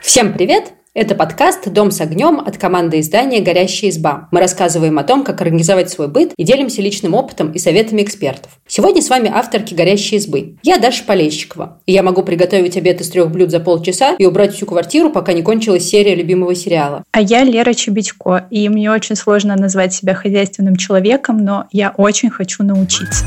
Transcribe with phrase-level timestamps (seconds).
[0.00, 0.72] Всем привет!
[0.94, 4.26] Это подкаст «Дом с огнем» от команды издания «Горящая изба».
[4.32, 8.50] Мы рассказываем о том, как организовать свой быт и делимся личным опытом и советами экспертов.
[8.66, 10.56] Сегодня с вами авторки «Горящей избы».
[10.64, 11.80] Я Даша Полещикова.
[11.86, 15.34] И я могу приготовить обед из трех блюд за полчаса и убрать всю квартиру, пока
[15.34, 17.04] не кончилась серия любимого сериала.
[17.12, 18.48] А я Лера Чебедько.
[18.50, 23.24] И мне очень сложно назвать себя хозяйственным человеком, но я очень хочу научиться.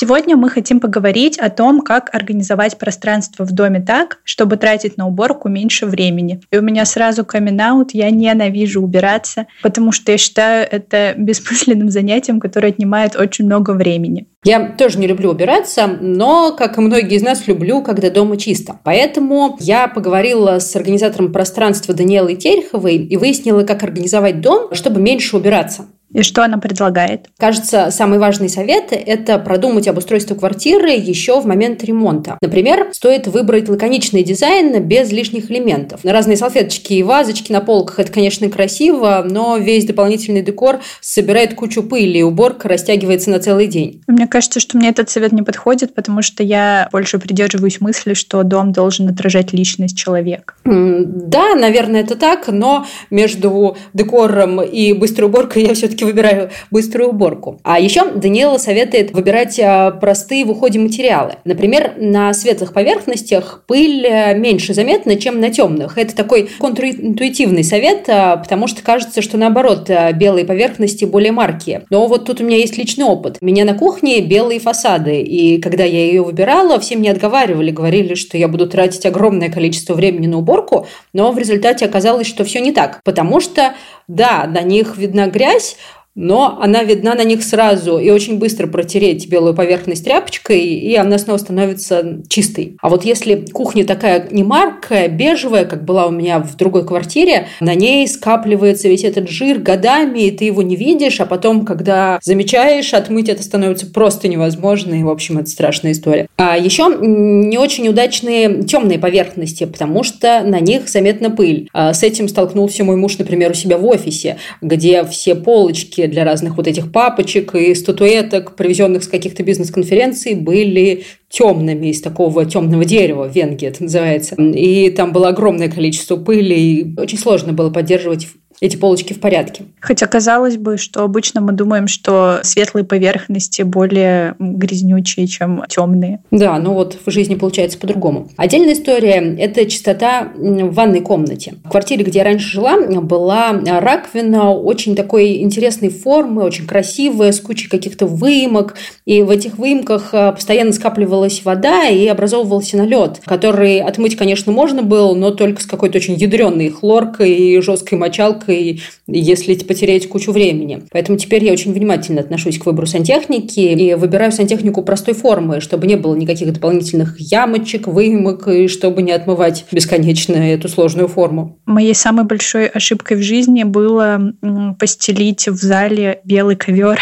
[0.00, 5.08] Сегодня мы хотим поговорить о том, как организовать пространство в доме так, чтобы тратить на
[5.08, 6.40] уборку меньше времени.
[6.52, 7.60] И у меня сразу камин
[7.92, 14.28] я ненавижу убираться, потому что я считаю это бессмысленным занятием, которое отнимает очень много времени.
[14.44, 18.78] Я тоже не люблю убираться, но, как и многие из нас, люблю, когда дома чисто.
[18.84, 25.36] Поэтому я поговорила с организатором пространства Даниэлой Тереховой и выяснила, как организовать дом, чтобы меньше
[25.36, 25.86] убираться.
[26.12, 27.26] И что она предлагает?
[27.38, 32.38] Кажется, самый важный совет– это продумать обустройство квартиры еще в момент ремонта.
[32.40, 36.00] Например, стоит выбрать лаконичный дизайн без лишних элементов.
[36.04, 41.82] Разные салфеточки и вазочки на полках– это, конечно, красиво, но весь дополнительный декор собирает кучу
[41.82, 44.02] пыли, и уборка растягивается на целый день.
[44.06, 48.42] Мне кажется, что мне этот совет не подходит, потому что я больше придерживаюсь мысли, что
[48.42, 50.54] дом должен отражать личность человека.
[50.64, 57.10] Да, наверное, это так, но между декором и быстрой уборкой я все-таки все-таки выбираю быструю
[57.10, 57.60] уборку.
[57.64, 61.34] А еще Даниэла советует выбирать а, простые в уходе материалы.
[61.44, 65.98] Например, на светлых поверхностях пыль э, меньше заметна, чем на темных.
[65.98, 71.84] Это такой контринтуитивный совет, а, потому что кажется, что наоборот, а, белые поверхности более маркие.
[71.90, 73.38] Но вот тут у меня есть личный опыт.
[73.40, 78.14] У меня на кухне белые фасады, и когда я ее выбирала, все мне отговаривали, говорили,
[78.14, 82.60] что я буду тратить огромное количество времени на уборку, но в результате оказалось, что все
[82.60, 83.74] не так, потому что,
[84.06, 85.76] да, на них видна грязь,
[86.18, 91.16] но она видна на них сразу, и очень быстро протереть белую поверхность тряпочкой, и она
[91.16, 92.76] снова становится чистой.
[92.82, 97.46] А вот если кухня такая не маркая, бежевая, как была у меня в другой квартире,
[97.60, 102.18] на ней скапливается весь этот жир годами, и ты его не видишь, а потом, когда
[102.20, 106.26] замечаешь, отмыть это становится просто невозможно, и, в общем, это страшная история.
[106.36, 111.68] А еще не очень удачные темные поверхности, потому что на них заметна пыль.
[111.72, 116.24] А с этим столкнулся мой муж, например, у себя в офисе, где все полочки для
[116.24, 122.84] разных вот этих папочек и статуэток, привезенных с каких-то бизнес-конференций, были темными, из такого темного
[122.84, 124.34] дерева, венги это называется.
[124.36, 128.28] И там было огромное количество пыли, и очень сложно было поддерживать
[128.60, 129.64] эти полочки в порядке.
[129.80, 136.20] Хотя казалось бы, что обычно мы думаем, что светлые поверхности более грязнючие, чем темные.
[136.30, 138.28] Да, но вот в жизни получается по-другому.
[138.36, 141.54] Отдельная история– это чистота в ванной комнате.
[141.64, 147.40] В квартире, где я раньше жила, была раковина очень такой интересной формы, очень красивая, с
[147.40, 148.74] кучей каких-то выемок.
[149.04, 154.82] И в этих выемках а, постоянно скапливалась вода и образовывался налет, который отмыть, конечно, можно
[154.82, 160.32] было, но только с какой-то очень ядреной хлоркой и жесткой мочалкой и если потерять кучу
[160.32, 160.82] времени.
[160.92, 165.86] Поэтому теперь я очень внимательно отношусь к выбору сантехники и выбираю сантехнику простой формы, чтобы
[165.86, 171.58] не было никаких дополнительных ямочек, выемок, и чтобы не отмывать бесконечно эту сложную форму.
[171.66, 174.32] Моей самой большой ошибкой в жизни было
[174.78, 176.98] постелить в зале белый ковер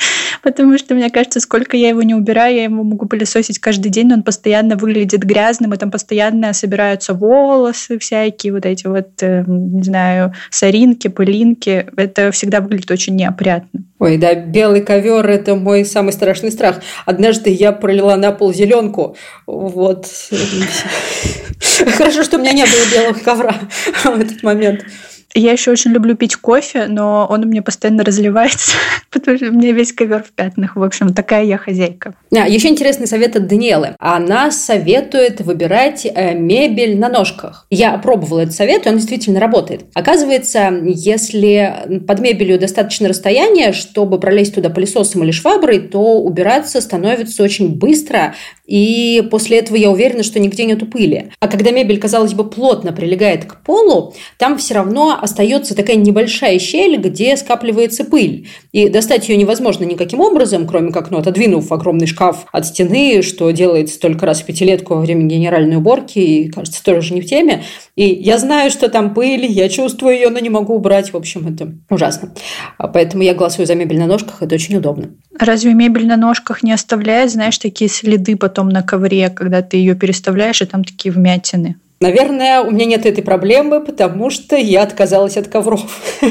[0.42, 4.08] потому что, мне кажется, сколько я его не убираю, я его могу пылесосить каждый день,
[4.08, 9.44] но он постоянно выглядит грязным, и там постоянно собираются волосы всякие, вот эти вот, э,
[9.46, 11.86] не знаю, соринки, пылинки.
[11.96, 13.84] Это всегда выглядит очень неопрятно.
[13.98, 16.80] Ой, да, белый ковер– это мой самый страшный страх.
[17.04, 20.06] Однажды я пролила на пол зеленку, вот.
[21.96, 23.54] Хорошо, что у меня не было белого ковра
[24.04, 24.84] в этот момент.
[25.34, 28.72] Я еще очень люблю пить кофе, но он у меня постоянно разливается,
[29.10, 30.74] потому что у меня весь ковер в пятнах.
[30.74, 32.14] В общем, такая я хозяйка.
[32.32, 33.94] А, еще интересный совет от Даниэлы.
[33.98, 37.66] Она советует выбирать э, мебель на ножках.
[37.70, 39.84] Я пробовала этот совет, и он действительно работает.
[39.94, 47.42] Оказывается, если под мебелью достаточно расстояния, чтобы пролезть туда пылесосом или шваброй, то убираться становится
[47.42, 48.34] очень быстро,
[48.66, 51.32] и после этого я уверена, что нигде нету пыли.
[51.40, 56.58] А когда мебель, казалось бы, плотно прилегает к полу, там все равно остается такая небольшая
[56.58, 58.48] щель, где скапливается пыль.
[58.72, 63.50] И достать ее невозможно никаким образом, кроме как ну, отодвинув огромный шкаф от стены, что
[63.50, 67.64] делается только раз в пятилетку во время генеральной уборки, и, кажется, тоже не в теме.
[67.96, 71.12] И я знаю, что там пыль, я чувствую ее, но не могу убрать.
[71.12, 72.34] В общем, это ужасно.
[72.78, 75.10] А поэтому я голосую за мебель на ножках, это очень удобно.
[75.38, 79.94] Разве мебель на ножках не оставляет, знаешь, такие следы потом на ковре, когда ты ее
[79.94, 81.76] переставляешь, и там такие вмятины.
[82.02, 85.82] Наверное, у меня нет этой проблемы, потому что я отказалась от ковров.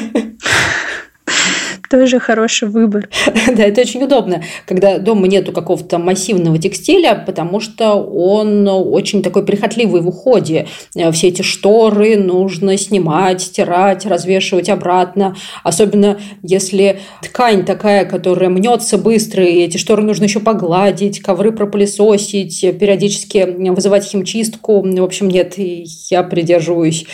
[1.90, 3.10] Тоже хороший выбор.
[3.56, 9.44] Да, это очень удобно, когда дома нету какого-то массивного текстиля, потому что он очень такой
[9.44, 10.68] прихотливый в уходе.
[11.12, 15.36] Все эти шторы нужно снимать, стирать, развешивать обратно.
[15.64, 22.62] Особенно если ткань такая, которая мнется быстро, и эти шторы нужно еще погладить, ковры пропылесосить,
[22.80, 24.82] периодически вызывать химчистку.
[24.82, 27.06] В общем, нет, я придерживаюсь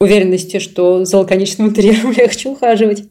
[0.00, 3.04] уверенности, что за лаконичным интерьером легче ухаживать.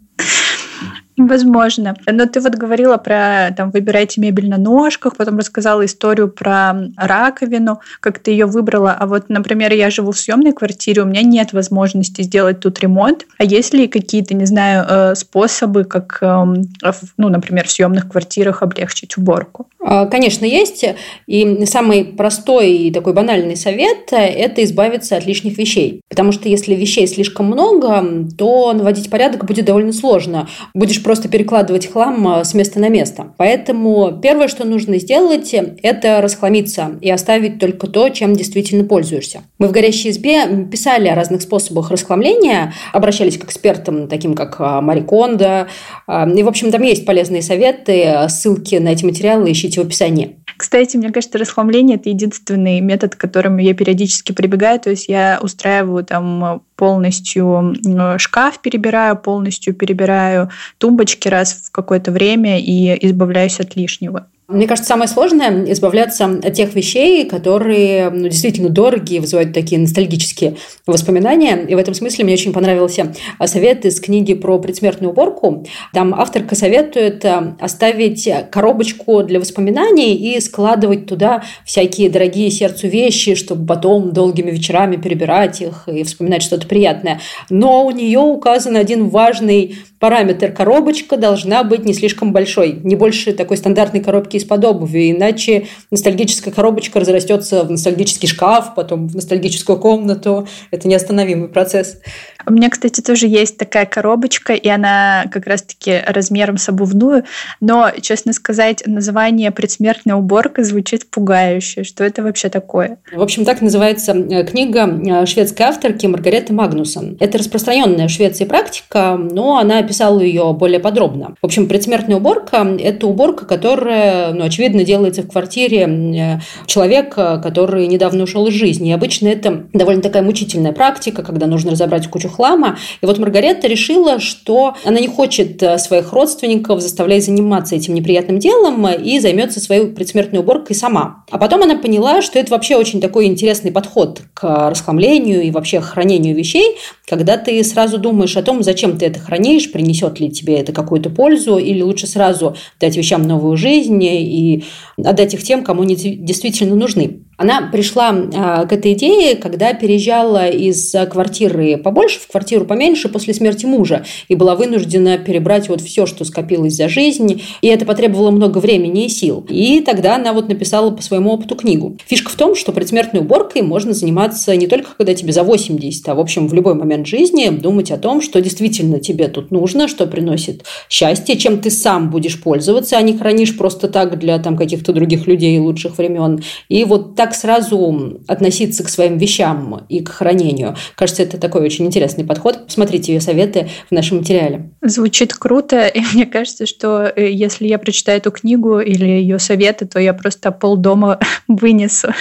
[1.17, 1.95] Возможно.
[2.05, 7.81] Но ты вот говорила про там выбирайте мебель на ножках, потом рассказала историю про раковину,
[8.01, 8.91] как ты ее выбрала.
[8.91, 13.25] А вот, например, я живу в съемной квартире, у меня нет возможности сделать тут ремонт.
[13.39, 16.69] А есть ли какие-то, не знаю, э, способы, как, эм,
[17.17, 19.67] ну, например, в съемных квартирах облегчить уборку?
[19.89, 20.83] А, конечно, есть.
[21.27, 26.01] И самый простой и такой банальный совет– это избавиться от лишних вещей.
[26.09, 28.03] Потому что если вещей слишком много,
[28.37, 30.49] то наводить порядок будет довольно сложно.
[30.73, 33.33] Будешь просто перекладывать хлам а, с места на место.
[33.37, 39.43] Поэтому первое, что нужно сделать, это расхламиться и оставить только то, чем действительно пользуешься.
[39.57, 44.81] Мы в «Горящей избе» писали о разных способах расхламления, обращались к экспертам, таким как а,
[44.81, 45.67] Мари Кондо.
[46.07, 50.37] А, и, в общем, там есть полезные советы, ссылки на эти материалы ищите в описании.
[50.57, 54.79] Кстати, мне кажется, расхламление– это единственный метод, к которому я периодически прибегаю.
[54.79, 57.75] То есть я устраиваю там полностью
[58.17, 64.27] шкаф перебираю, полностью перебираю тумбочки раз в какое-то время и избавляюсь от лишнего.
[64.49, 70.55] Мне кажется, самое сложное– избавляться от тех вещей, которые ну, действительно дорогие, вызывают такие ностальгические
[70.85, 71.65] воспоминания.
[71.67, 73.13] И в этом смысле мне очень понравился
[73.43, 75.65] совет из книги про предсмертную уборку.
[75.91, 83.35] Там авторка советует э, оставить коробочку для воспоминаний и складывать туда всякие дорогие сердцу вещи,
[83.35, 87.19] чтобы потом долгими вечерами перебирать их и вспоминать что-то приятное.
[87.49, 90.51] Но у нее указан один важный параметр.
[90.51, 96.53] Коробочка должна быть не слишком большой, не больше такой стандартной коробки из-под обуви, иначе ностальгическая
[96.53, 100.47] коробочка разрастется в ностальгический шкаф, потом в ностальгическую комнату.
[100.71, 101.99] Это неостановимый процесс.
[102.47, 107.25] У меня, кстати, тоже есть такая коробочка, и она как раз-таки размером с обувную,
[107.59, 111.83] но, честно сказать, название «Предсмертная уборка» звучит пугающе.
[111.83, 112.99] Что это вообще такое?
[113.13, 117.17] В общем, так называется э, книга э, шведской авторки Маргареты Магнусон.
[117.19, 121.35] Это распространенная в Швеции практика, но она описала ее более подробно.
[121.41, 127.87] В общем, предсмертная уборка– это уборка, которая, ну, очевидно, делается в квартире э, человека, который
[127.87, 128.91] недавно ушел из жизни.
[128.91, 132.77] И обычно это довольно такая мучительная практика, когда нужно разобрать кучу хлама.
[133.01, 138.39] И вот Маргарета решила, что она не хочет э, своих родственников заставлять заниматься этим неприятным
[138.39, 141.25] делом и займется своей предсмертной уборкой сама.
[141.31, 145.81] А потом она поняла, что это вообще очень такой интересный подход к расхламлению и вообще
[145.81, 150.59] хранению вещей, когда ты сразу думаешь о том, зачем ты это хранишь, принесет ли тебе
[150.59, 154.63] это какую-то пользу, или лучше сразу дать вещам новую жизнь и
[155.03, 157.26] отдать их тем, кому они действительно нужны.
[157.37, 163.33] Она пришла а, к этой идее, когда переезжала из квартиры побольше в квартиру поменьше после
[163.33, 168.31] смерти мужа и была вынуждена перебрать вот все, что скопилось за жизнь, и это потребовало
[168.31, 169.45] много времени и сил.
[169.49, 171.95] И тогда она вот написала по своему опыту книгу.
[172.07, 176.15] Фишка в том, что предсмертной уборкой можно заниматься не только когда тебе за 80, а
[176.15, 180.07] в общем в любой момент жизни думать о том, что действительно тебе тут нужно, что
[180.07, 184.91] приносит счастье, чем ты сам будешь пользоваться, а не хранишь просто так для там каких-то
[184.91, 186.41] других людей лучших времен.
[186.69, 190.77] И вот так так сразу относиться к своим вещам и к хранению.
[190.95, 192.67] Кажется, это такой очень интересный подход.
[192.67, 194.71] Посмотрите ее советы в нашем материале.
[194.81, 199.85] Звучит круто, и мне кажется, что э, если я прочитаю эту книгу или ее советы,
[199.85, 201.19] то я просто пол дома
[201.49, 202.13] вынесу.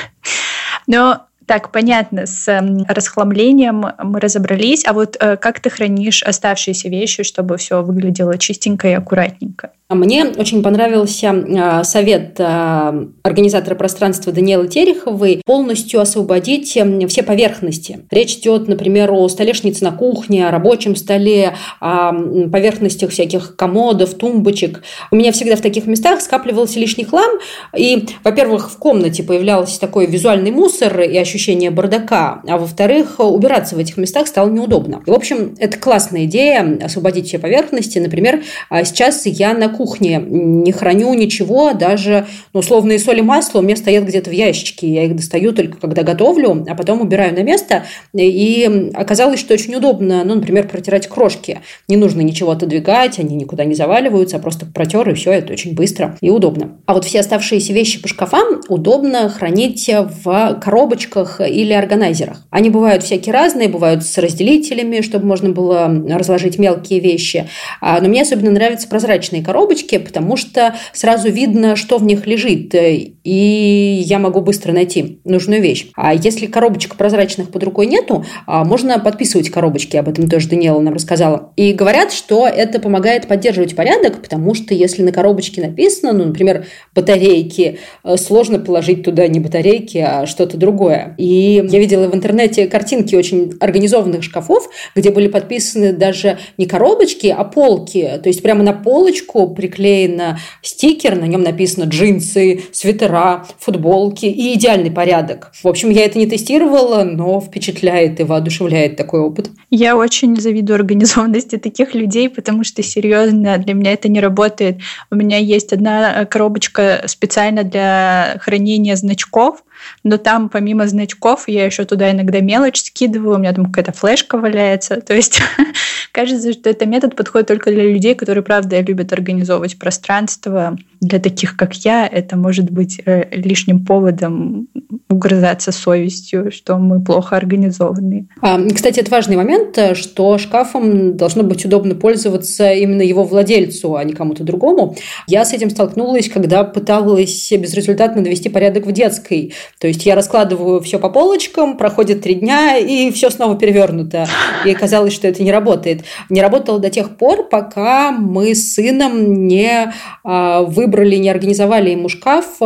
[0.89, 4.85] Но так, понятно, с эм, расхламлением мы разобрались.
[4.85, 9.71] А вот э, как ты хранишь оставшиеся вещи, чтобы все выглядело чистенько и аккуратненько?
[9.89, 16.77] Мне очень понравился а, совет а, организатора пространства Даниэлы Тереховой полностью освободить
[17.09, 18.01] все поверхности.
[18.11, 24.83] Речь идет, например, о столешнице на кухне, о рабочем столе, о поверхностях всяких комодов, тумбочек.
[25.13, 27.39] У меня всегда в таких местах скапливался лишний хлам.
[27.77, 31.36] И, во-первых, в комнате появлялся такой визуальный мусор и ощущение
[31.71, 35.03] бардака, а во-вторых, убираться в этих местах стало неудобно.
[35.07, 37.99] И, в общем, это классная идея освободить все поверхности.
[37.99, 43.63] Например, а, сейчас я на кухне не храню ничего, даже ну, условные соли масло у
[43.63, 44.89] меня стоят где-то в ящике.
[44.89, 47.85] Я их достаю только когда готовлю, а потом убираю на место.
[48.15, 51.61] И оказалось, что очень удобно, ну, например, протирать крошки.
[51.89, 55.75] Не нужно ничего отодвигать, они никуда не заваливаются, а просто протер, и все, это очень
[55.75, 56.77] быстро и удобно.
[56.87, 62.43] А вот все оставшиеся вещи по шкафам удобно хранить в коробочках коробочках или органайзерах.
[62.51, 67.49] Они бывают всякие разные, бывают с разделителями, чтобы можно было разложить мелкие вещи.
[67.81, 72.75] А, но мне особенно нравятся прозрачные коробочки, потому что сразу видно, что в них лежит,
[72.75, 75.89] и я могу быстро найти нужную вещь.
[75.97, 80.81] А если коробочек прозрачных под рукой нету, а, можно подписывать коробочки, об этом тоже Даниэла
[80.81, 81.53] нам рассказала.
[81.57, 86.67] И говорят, что это помогает поддерживать порядок, потому что если на коробочке написано, ну, например,
[86.95, 91.15] батарейки, э, сложно положить туда не батарейки, а что-то другое.
[91.17, 97.27] И я видела в интернете картинки очень организованных шкафов, где были подписаны даже не коробочки,
[97.27, 98.21] а полки.
[98.23, 104.91] То есть прямо на полочку приклеен стикер, на нем написано джинсы, свитера, футболки и идеальный
[104.91, 105.53] порядок.
[105.63, 109.51] В общем, я это не тестировала, но впечатляет и воодушевляет такой опыт.
[109.71, 114.79] Я очень завидую организованности таких людей, потому что, серьезно, для меня это не работает.
[115.11, 119.63] У меня есть одна коробочка специально для хранения значков,
[120.03, 124.39] но там помимо значков я еще туда иногда мелочь скидываю, у меня там какая-то флешка
[124.39, 125.01] валяется.
[125.01, 125.41] То есть
[126.13, 130.77] кажется, что этот метод подходит только для людей, которые, правда, любят организовывать пространство.
[131.01, 134.69] Для таких, как я, это может быть э, лишним поводом
[135.09, 138.29] угрызаться совестью, что мы плохо организованы.
[138.43, 144.05] А, кстати, это важный момент, что шкафом должно быть удобно пользоваться именно его владельцу, а
[144.05, 144.97] не кому-то другому.
[145.27, 149.55] Я с этим столкнулась, когда пыталась безрезультатно навести порядок в детской.
[149.81, 154.27] То есть я раскладываю все по полочкам, проходит три дня, и все снова перевернуто.
[154.65, 156.03] И казалось, что это не работает.
[156.31, 159.93] Не работало до тех пор, пока мы с сыном не
[160.25, 162.59] а, выбрали, не организовали ему шкаф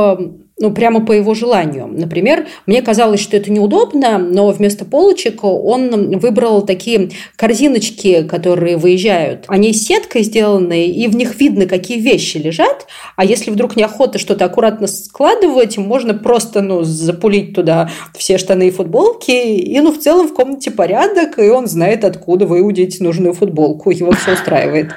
[0.60, 1.88] ну, прямо по его желанию.
[1.90, 9.46] Например, мне казалось, что это неудобно, но вместо полочек он выбрал такие корзиночки, которые выезжают.
[9.48, 12.86] Они сеткой сделаны, и в них видно, какие вещи лежат.
[13.16, 18.70] А если вдруг неохота что-то аккуратно складывать, можно просто ну, запулить туда все штаны и
[18.70, 23.90] футболки, и ну, в целом в комнате порядок, и он знает, откуда выудить нужную футболку.
[23.90, 24.90] Его все устраивает.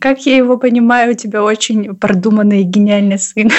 [0.00, 3.50] Как я его понимаю, у тебя очень продуманный и гениальный сын.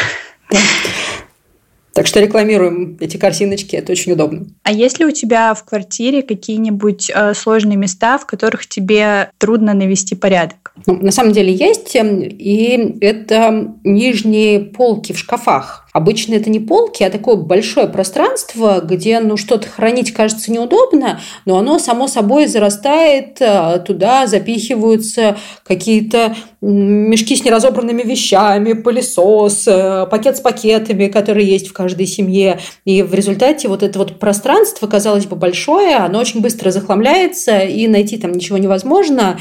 [1.93, 4.45] Так что рекламируем эти корзиночки, это очень удобно.
[4.63, 9.73] А есть ли у тебя в квартире какие-нибудь э, сложные места, в которых тебе трудно
[9.73, 10.73] навести порядок?
[10.85, 15.89] Ну, на самом деле есть, эм, и это нижние полки в шкафах.
[15.93, 21.57] Обычно это не полки, а такое большое пространство, где ну, что-то хранить кажется неудобно, но
[21.57, 30.37] оно само собой зарастает, а туда запихиваются какие-то мешки с неразобранными вещами, пылесос, э, пакет
[30.37, 32.59] с пакетами, которые есть в каждой семье.
[32.85, 37.87] И в результате вот это вот пространство, казалось бы, большое, оно очень быстро захламляется, и
[37.87, 39.39] найти там ничего невозможно.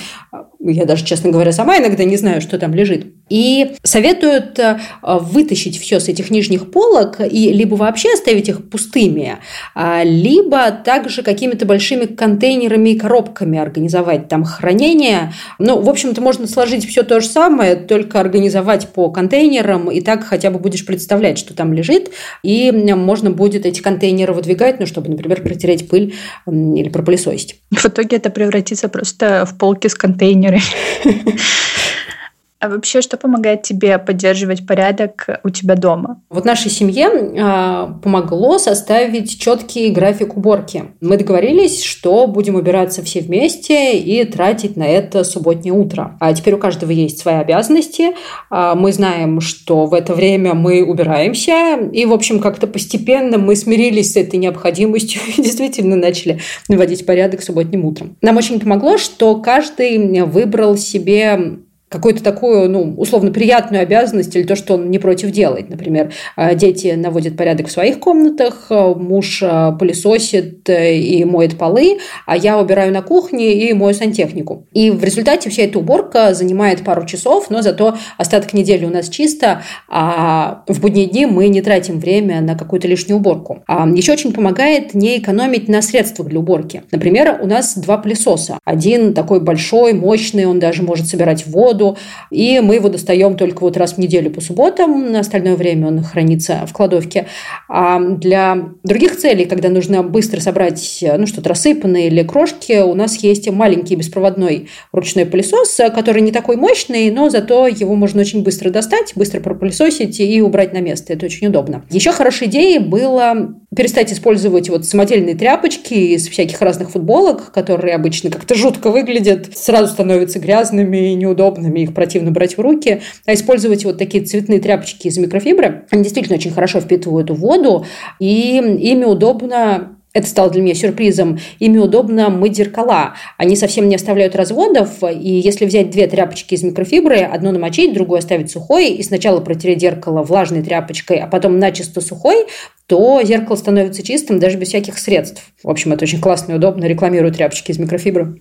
[0.63, 3.07] Я даже, честно говоря, сама иногда не знаю, что там лежит.
[3.31, 9.39] И советуют э, вытащить все с этих нижних полок и либо вообще оставить их пустыми,
[9.75, 15.33] а, либо также какими-то большими контейнерами и коробками организовать там хранение.
[15.59, 20.25] Ну, в общем-то, можно сложить все то же самое, только организовать по контейнерам, и так
[20.25, 22.11] хотя бы будешь представлять, что там лежит,
[22.43, 26.15] и можно будет эти контейнеры выдвигать, ну, чтобы, например, протереть пыль
[26.47, 27.61] или пропылесосить.
[27.71, 30.50] В итоге это превратится просто в полки с контейнерами.
[30.53, 30.63] 夜
[32.61, 36.21] А вообще, что помогает тебе поддерживать порядок у тебя дома?
[36.29, 40.85] Вот нашей семье э, помогло составить четкий график уборки.
[41.01, 46.19] Мы договорились, что будем убираться все вместе и тратить на это субботнее утро.
[46.21, 48.11] А теперь у каждого есть свои обязанности.
[48.51, 51.79] Э, мы знаем, что в это время мы убираемся.
[51.91, 57.43] И, в общем, как-то постепенно мы смирились с этой необходимостью и действительно начали наводить порядок
[57.43, 58.19] субботним утром.
[58.21, 61.61] Нам очень помогло, что каждый выбрал себе
[61.91, 65.69] какую-то такую, ну, условно приятную обязанность или то, что он не против делать.
[65.69, 71.99] Например, э, дети наводят порядок в своих комнатах, э, муж э, пылесосит и моет полы,
[72.27, 74.69] а я убираю на кухне и мою сантехнику.
[74.73, 79.09] И в результате вся эта уборка занимает пару часов, но зато остаток недели у нас
[79.09, 83.65] чисто, а в будние дни мы не тратим время на какую-то лишнюю уборку.
[83.67, 86.85] А еще очень помогает не экономить на средствах для уборки.
[86.93, 88.61] Например, у нас два пылесоса.
[88.65, 91.99] Один такой большой, мощный, он даже может собирать воду, воду,
[92.31, 96.03] и мы его достаем только вот раз в неделю по субботам, на остальное время он
[96.03, 97.27] хранится в кладовке.
[97.69, 103.17] А для других целей, когда нужно быстро собрать ну, что-то рассыпанное или крошки, у нас
[103.17, 108.71] есть маленький беспроводной ручной пылесос, который не такой мощный, но зато его можно очень быстро
[108.71, 111.13] достать, быстро пропылесосить и убрать на место.
[111.13, 111.85] Это очень удобно.
[111.91, 118.31] Еще хорошей идеей было перестать использовать вот самодельные тряпочки из всяких разных футболок, которые обычно
[118.31, 123.85] как-то жутко выглядят, сразу становятся грязными и неудобными, их противно брать в руки, а использовать
[123.85, 125.85] вот такие цветные тряпочки из микрофибры.
[125.91, 127.87] Они действительно очень хорошо впитывают воду,
[128.19, 131.39] и ими удобно это стало для меня сюрпризом.
[131.61, 133.15] Ими удобно мыть зеркала.
[133.37, 138.19] Они совсем не оставляют разводов, и если взять две тряпочки из микрофибры, одну намочить, другую
[138.19, 142.47] оставить сухой, и сначала протереть зеркало влажной тряпочкой, а потом начисто сухой,
[142.87, 145.45] то зеркало становится чистым даже без всяких средств.
[145.63, 146.87] В общем, это очень классно и удобно.
[146.87, 148.41] Рекламирую тряпочки из микрофибры.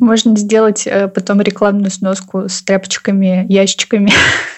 [0.00, 4.10] Можно сделать э, потом рекламную сноску с тряпочками, ящичками.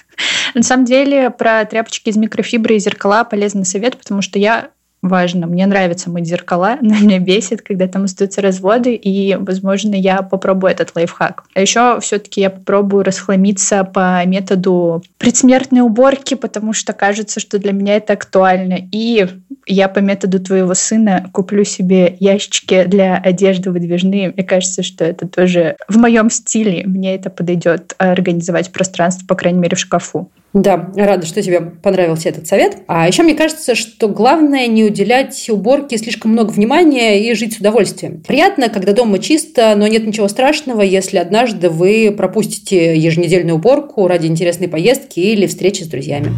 [0.55, 4.71] На самом деле про тряпочки из микрофибры и зеркала полезный совет, потому что я
[5.03, 5.47] важно.
[5.47, 10.73] Мне нравится мыть зеркала, но меня бесит, когда там остаются разводы, и, возможно, я попробую
[10.73, 11.45] этот лайфхак.
[11.55, 17.73] А еще все-таки я попробую расхламиться по методу предсмертной уборки, потому что кажется, что для
[17.73, 18.79] меня это актуально.
[18.93, 19.26] И
[19.67, 24.31] я по методу твоего сына куплю себе ящички для одежды выдвижные.
[24.31, 26.85] Мне кажется, что это тоже в моем стиле.
[26.87, 30.31] Мне это подойдет организовать пространство, по крайней мере, в шкафу.
[30.53, 32.79] Да, рада, что тебе понравился этот совет.
[32.87, 37.59] А еще мне кажется, что главное не уделять уборке слишком много внимания и жить с
[37.59, 38.23] удовольствием.
[38.26, 44.29] Приятно, когда дома чисто, но нет ничего страшного, если однажды вы пропустите еженедельную уборку ради
[44.29, 46.33] интересной поездки или встречи с друзьями.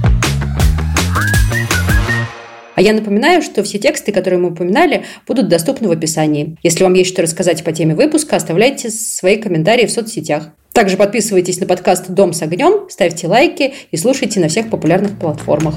[2.78, 6.56] А я напоминаю, что все тексты, которые мы упоминали, будут доступны в описании.
[6.62, 10.50] Если вам есть что рассказать по теме выпуска, оставляйте свои комментарии в соцсетях.
[10.78, 15.74] Также подписывайтесь на подкаст «Дом с огнем», ставьте лайки и слушайте на всех популярных платформах.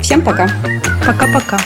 [0.00, 0.48] Всем пока!
[1.04, 1.58] Пока-пока!